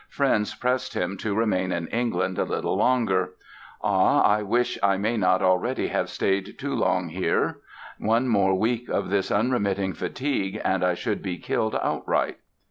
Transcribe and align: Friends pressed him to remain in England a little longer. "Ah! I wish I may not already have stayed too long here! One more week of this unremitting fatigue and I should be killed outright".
Friends 0.09 0.55
pressed 0.55 0.95
him 0.95 1.15
to 1.17 1.35
remain 1.35 1.71
in 1.71 1.85
England 1.89 2.39
a 2.39 2.43
little 2.43 2.75
longer. 2.75 3.33
"Ah! 3.83 4.23
I 4.23 4.41
wish 4.41 4.79
I 4.81 4.97
may 4.97 5.15
not 5.15 5.43
already 5.43 5.89
have 5.89 6.09
stayed 6.09 6.57
too 6.57 6.73
long 6.73 7.09
here! 7.09 7.59
One 7.99 8.27
more 8.27 8.55
week 8.55 8.89
of 8.89 9.11
this 9.11 9.29
unremitting 9.29 9.93
fatigue 9.93 10.59
and 10.65 10.83
I 10.83 10.95
should 10.95 11.21
be 11.21 11.37
killed 11.37 11.79
outright". 11.83 12.39